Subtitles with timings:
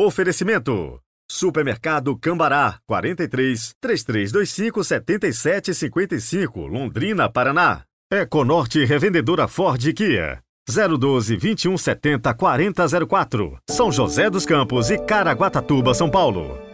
[0.00, 1.00] Oferecimento.
[1.28, 7.82] Supermercado Cambará, 43 3325 7755, Londrina, Paraná.
[8.08, 10.38] Econorte Revendedora Ford Kia.
[10.68, 16.67] 012 2170 4004, São José dos Campos e Caraguatatuba, São Paulo.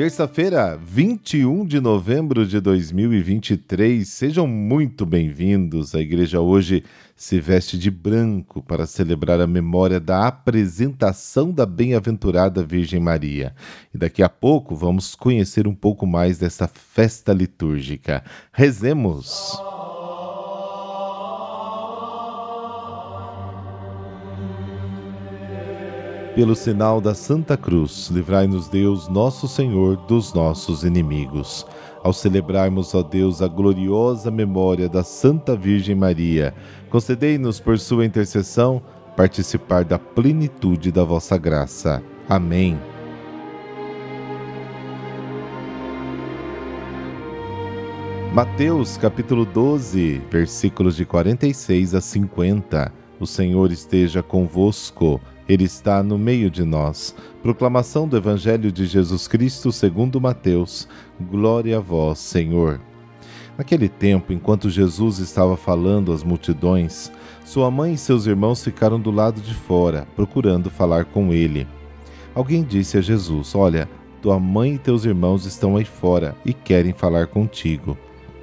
[0.00, 4.08] Terça-feira, 21 de novembro de 2023.
[4.08, 5.94] Sejam muito bem-vindos.
[5.94, 12.64] A igreja hoje se veste de branco para celebrar a memória da apresentação da bem-aventurada
[12.64, 13.54] Virgem Maria.
[13.92, 18.24] E daqui a pouco vamos conhecer um pouco mais dessa festa litúrgica.
[18.54, 19.52] Rezemos!
[26.40, 31.66] Pelo sinal da Santa Cruz, livrai-nos Deus, nosso Senhor, dos nossos inimigos.
[32.02, 36.54] Ao celebrarmos, ó Deus, a gloriosa memória da Santa Virgem Maria,
[36.88, 38.80] concedei-nos por sua intercessão
[39.14, 42.02] participar da plenitude da vossa graça.
[42.26, 42.80] Amém.
[48.32, 52.90] Mateus capítulo 12, versículos de 46 a 50.
[53.20, 55.20] O Senhor esteja convosco.
[55.50, 57.12] Ele está no meio de nós.
[57.42, 60.86] Proclamação do Evangelho de Jesus Cristo segundo Mateus.
[61.20, 62.80] Glória a vós, Senhor.
[63.58, 67.10] Naquele tempo, enquanto Jesus estava falando às multidões,
[67.44, 71.66] sua mãe e seus irmãos ficaram do lado de fora, procurando falar com ele.
[72.32, 73.90] Alguém disse a Jesus: Olha,
[74.22, 77.98] tua mãe e teus irmãos estão aí fora e querem falar contigo.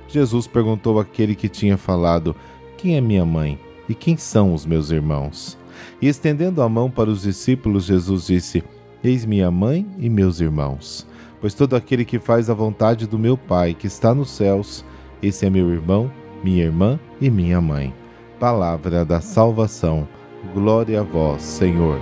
[0.09, 2.35] Jesus perguntou àquele que tinha falado:
[2.78, 5.58] Quem é minha mãe e quem são os meus irmãos?
[6.02, 8.64] E estendendo a mão para os discípulos, Jesus disse:
[9.03, 11.08] Eis minha mãe e meus irmãos.
[11.39, 14.84] Pois todo aquele que faz a vontade do meu Pai, que está nos céus,
[15.22, 16.11] esse é meu irmão,
[16.44, 17.94] minha irmã e minha mãe.
[18.39, 20.08] Palavra da salvação.
[20.53, 22.00] Glória a vós, Senhor.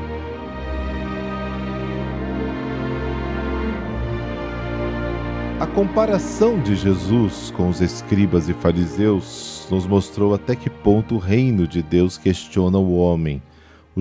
[5.60, 11.18] A comparação de Jesus com os escribas e fariseus nos mostrou até que ponto o
[11.18, 13.42] reino de Deus questiona o homem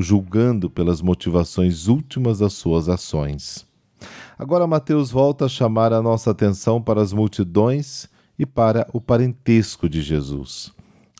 [0.00, 3.66] julgando pelas motivações últimas das suas ações.
[4.38, 9.88] Agora, Mateus volta a chamar a nossa atenção para as multidões e para o parentesco
[9.88, 10.72] de Jesus.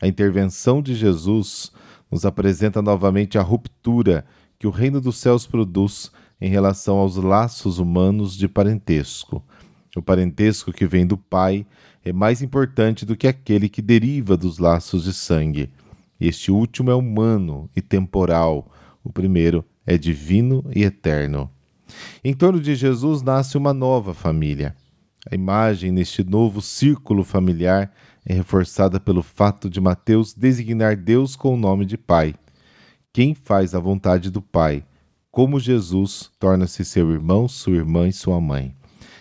[0.03, 1.73] A intervenção de Jesus
[2.11, 4.25] nos apresenta novamente a ruptura
[4.59, 6.11] que o reino dos céus produz
[6.41, 9.43] em relação aos laços humanos de parentesco.
[9.97, 11.65] O parentesco que vem do Pai
[12.05, 15.71] é mais importante do que aquele que deriva dos laços de sangue.
[16.21, 18.71] Este último é humano e temporal,
[19.03, 21.51] o primeiro é divino e eterno.
[22.23, 24.75] Em torno de Jesus nasce uma nova família.
[25.31, 27.93] A imagem neste novo círculo familiar
[28.25, 32.35] é reforçada pelo fato de Mateus designar Deus com o nome de Pai.
[33.13, 34.85] Quem faz a vontade do Pai,
[35.31, 38.75] como Jesus, torna-se seu irmão, sua irmã e sua mãe.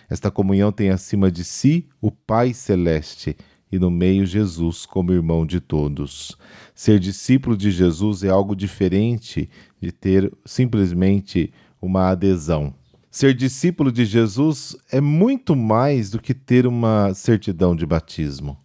[0.09, 3.35] Esta comunhão tem acima de si o Pai Celeste
[3.73, 6.37] e no meio Jesus como irmão de todos.
[6.75, 9.49] Ser discípulo de Jesus é algo diferente
[9.81, 11.51] de ter simplesmente
[11.81, 12.71] uma adesão.
[13.09, 18.55] Ser discípulo de Jesus é muito mais do que ter uma certidão de batismo.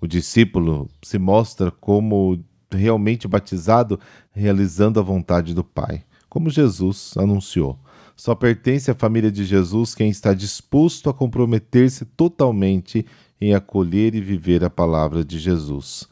[0.00, 2.38] O discípulo se mostra como
[2.70, 3.98] realmente batizado,
[4.30, 7.76] realizando a vontade do Pai, como Jesus anunciou.
[8.16, 13.06] Só pertence à família de Jesus quem está disposto a comprometer-se totalmente
[13.40, 16.08] em acolher e viver a palavra de Jesus.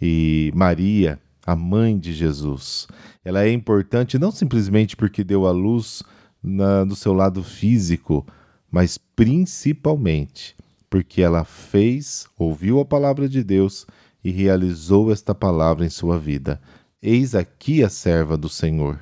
[0.00, 2.86] E Maria, a mãe de Jesus,
[3.24, 6.02] ela é importante não simplesmente porque deu a luz
[6.42, 8.26] na, no seu lado físico,
[8.70, 10.54] mas principalmente
[10.88, 13.86] porque ela fez, ouviu a palavra de Deus
[14.22, 16.60] e realizou esta palavra em sua vida.
[17.02, 19.00] Eis aqui a serva do Senhor.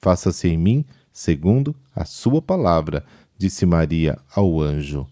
[0.00, 0.84] Faça-se em mim
[1.16, 3.02] segundo a sua palavra,
[3.38, 5.06] disse Maria ao anjo.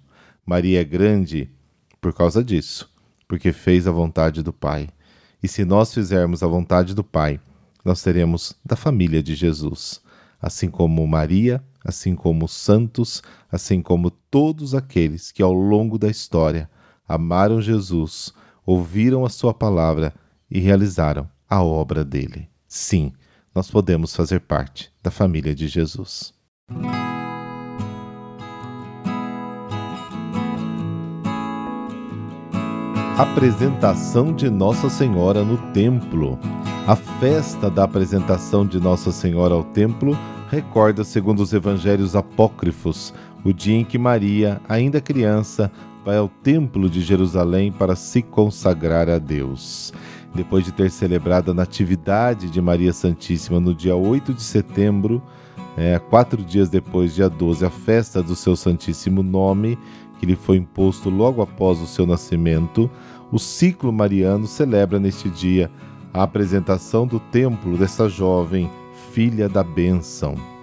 [0.45, 1.51] Maria é grande
[1.99, 2.91] por causa disso,
[3.27, 4.91] porque fez a vontade do Pai.
[5.43, 7.41] E se nós fizermos a vontade do Pai,
[7.83, 10.03] nós seremos da família de Jesus,
[10.43, 16.11] assim como Maria, assim como os santos, assim como todos aqueles que ao longo da
[16.11, 16.69] história
[17.09, 18.31] amaram Jesus,
[18.67, 20.13] ouviram a sua palavra
[20.51, 22.47] e realizaram a obra dele.
[22.69, 23.11] Sim,
[23.55, 26.35] nós podemos fazer parte da família de Jesus.
[33.17, 36.37] Apresentação de Nossa Senhora no Templo.
[36.85, 40.19] A festa da apresentação de Nossa Senhora ao templo
[40.51, 43.15] recorda, segundo os evangelhos apócrifos,
[43.45, 45.71] o dia em que Maria, ainda criança,
[46.05, 49.93] vai ao Templo de Jerusalém para se consagrar a Deus.
[50.35, 55.23] Depois de ter celebrado a Natividade de Maria Santíssima no dia 8 de setembro,
[55.77, 59.79] é, quatro dias depois, dia 12, a festa do seu Santíssimo Nome,
[60.19, 62.91] que lhe foi imposto logo após o seu nascimento,
[63.31, 65.71] o ciclo mariano celebra neste dia
[66.13, 68.71] a apresentação do templo dessa jovem
[69.13, 70.54] filha da bênção.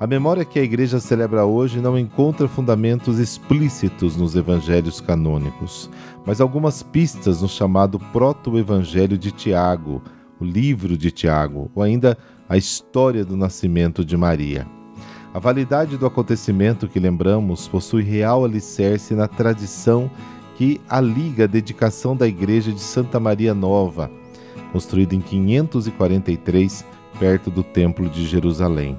[0.00, 5.90] A memória que a igreja celebra hoje não encontra fundamentos explícitos nos evangelhos canônicos,
[6.24, 10.00] mas algumas pistas no chamado Proto-Evangelho de Tiago,
[10.40, 12.16] o livro de Tiago, ou ainda
[12.48, 14.66] a história do nascimento de Maria.
[15.34, 20.10] A validade do acontecimento que lembramos possui real alicerce na tradição
[20.56, 24.10] que aliga a dedicação da igreja de Santa Maria Nova,
[24.72, 26.86] construída em 543,
[27.18, 28.98] perto do Templo de Jerusalém.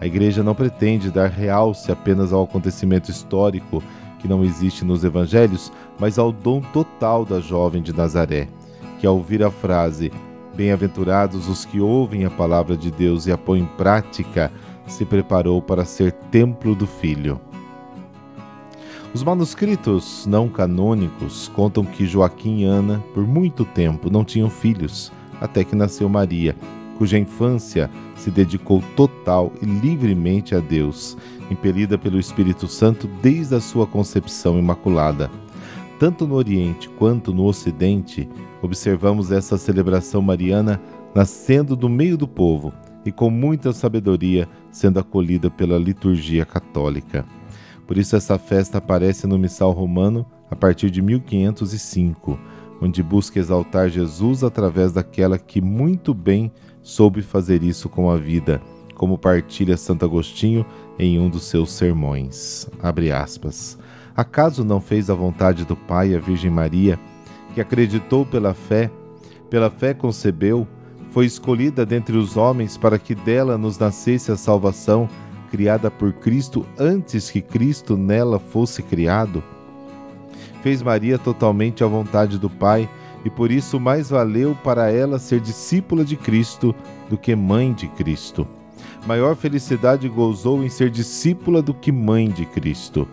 [0.00, 3.82] A Igreja não pretende dar realce apenas ao acontecimento histórico
[4.18, 8.48] que não existe nos evangelhos, mas ao dom total da jovem de Nazaré,
[8.98, 10.12] que ao ouvir a frase
[10.56, 14.50] Bem-aventurados os que ouvem a palavra de Deus e a põem em prática,
[14.86, 17.38] se preparou para ser templo do Filho.
[19.12, 25.12] Os manuscritos não canônicos contam que Joaquim e Ana, por muito tempo, não tinham filhos,
[25.42, 26.56] até que nasceu Maria,
[26.98, 31.16] cuja infância se dedicou total e livremente a Deus,
[31.50, 35.30] impelida pelo Espírito Santo desde a sua concepção imaculada.
[35.98, 38.28] Tanto no Oriente quanto no Ocidente,
[38.60, 40.80] observamos essa celebração mariana
[41.14, 42.72] nascendo do meio do povo
[43.04, 47.24] e com muita sabedoria sendo acolhida pela liturgia católica.
[47.86, 52.38] Por isso, essa festa aparece no Missal Romano a partir de 1505,
[52.80, 56.52] onde busca exaltar Jesus através daquela que muito bem
[56.82, 58.60] soube fazer isso com a vida,
[58.94, 60.64] como partilha Santo Agostinho
[60.98, 62.68] em um dos seus sermões.
[64.16, 66.98] Acaso não fez a vontade do Pai a Virgem Maria,
[67.54, 68.90] que acreditou pela fé,
[69.50, 70.66] pela fé concebeu,
[71.10, 75.08] foi escolhida dentre os homens para que dela nos nascesse a salvação,
[75.50, 79.42] criada por Cristo antes que Cristo nela fosse criado?
[80.66, 82.90] Fez Maria totalmente a vontade do Pai
[83.24, 86.74] e por isso mais valeu para ela ser discípula de Cristo
[87.08, 88.44] do que mãe de Cristo.
[89.06, 93.06] Maior felicidade gozou em ser discípula do que mãe de Cristo.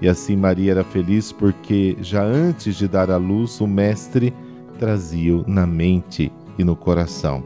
[0.00, 4.32] E assim Maria era feliz porque já antes de dar à luz o Mestre
[4.78, 7.42] trazia-o na mente e no coração.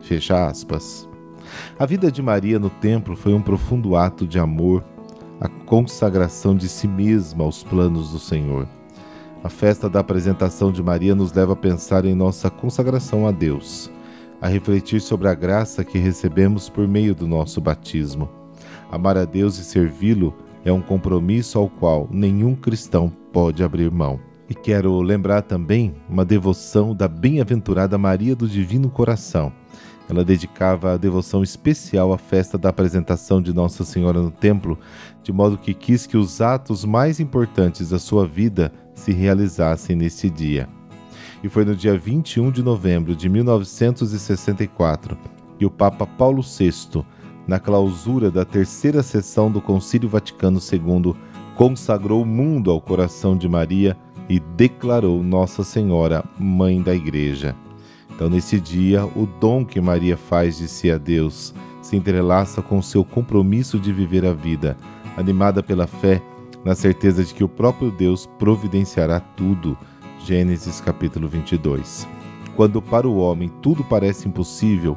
[0.00, 1.06] Fecha aspas.
[1.78, 4.82] A vida de Maria no templo foi um profundo ato de amor,
[5.40, 8.68] a consagração de si mesma aos planos do Senhor.
[9.42, 13.90] A festa da apresentação de Maria nos leva a pensar em nossa consagração a Deus,
[14.40, 18.28] a refletir sobre a graça que recebemos por meio do nosso batismo.
[18.90, 20.34] Amar a Deus e servi-lo
[20.64, 24.18] é um compromisso ao qual nenhum cristão pode abrir mão.
[24.48, 29.52] E quero lembrar também uma devoção da bem-aventurada Maria do Divino Coração.
[30.08, 34.78] Ela dedicava a devoção especial à festa da apresentação de Nossa Senhora no templo,
[35.22, 40.28] de modo que quis que os atos mais importantes da sua vida se realizassem neste
[40.28, 40.68] dia.
[41.42, 45.16] E foi no dia 21 de novembro de 1964
[45.58, 47.04] que o Papa Paulo VI,
[47.46, 51.14] na clausura da terceira sessão do Concílio Vaticano II,
[51.54, 53.96] consagrou o mundo ao coração de Maria
[54.28, 57.54] e declarou Nossa Senhora Mãe da Igreja.
[58.14, 61.52] Então, nesse dia, o dom que Maria faz de si a Deus
[61.82, 64.76] se entrelaça com o seu compromisso de viver a vida,
[65.16, 66.22] animada pela fé
[66.64, 69.76] na certeza de que o próprio Deus providenciará tudo.
[70.24, 72.08] Gênesis capítulo 22.
[72.56, 74.96] Quando para o homem tudo parece impossível,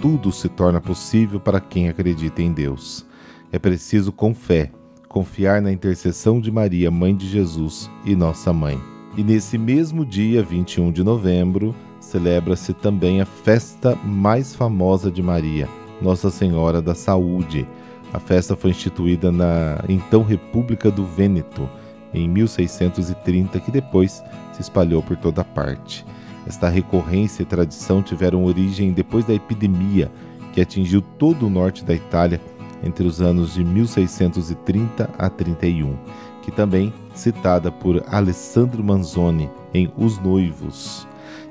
[0.00, 3.06] tudo se torna possível para quem acredita em Deus.
[3.52, 4.72] É preciso, com fé,
[5.08, 8.80] confiar na intercessão de Maria, mãe de Jesus e nossa mãe.
[9.16, 11.72] E nesse mesmo dia, 21 de novembro,
[12.04, 15.68] celebra-se também a festa mais famosa de Maria,
[16.00, 17.66] Nossa Senhora da Saúde
[18.14, 21.68] a festa foi instituída na então República do Vêneto,
[22.14, 26.06] em 1630, que depois se espalhou por toda parte.
[26.46, 30.12] Esta recorrência e tradição tiveram origem depois da epidemia
[30.52, 32.40] que atingiu todo o norte da Itália
[32.84, 35.96] entre os anos de 1630 a 31,
[36.40, 41.04] que também citada por Alessandro Manzoni em Os Noivos.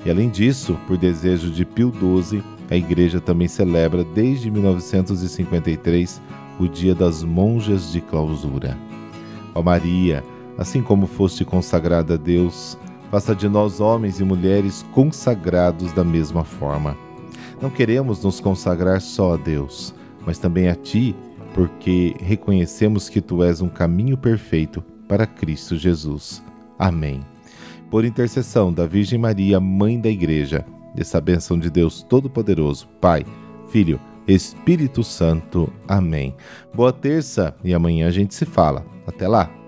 [0.06, 6.22] E além disso, por desejo de Pio XII, a igreja também celebra desde 1953
[6.60, 8.78] o dia das monjas de clausura.
[9.56, 10.24] Ó Maria,
[10.58, 12.78] assim como foste consagrada a Deus,
[13.10, 16.98] faça de nós homens e mulheres consagrados da mesma forma.
[17.62, 19.94] Não queremos nos consagrar só a Deus,
[20.26, 21.16] mas também a Ti,
[21.54, 26.44] porque reconhecemos que Tu és um caminho perfeito para Cristo Jesus.
[26.78, 27.22] Amém.
[27.94, 33.24] Por intercessão da Virgem Maria, Mãe da Igreja, dessa bênção de Deus Todo-Poderoso, Pai,
[33.70, 35.72] Filho, Espírito Santo.
[35.88, 36.36] Amém.
[36.74, 38.84] Boa terça e amanhã a gente se fala.
[39.06, 39.63] Até lá!